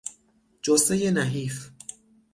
[0.61, 1.69] جثهی نحیف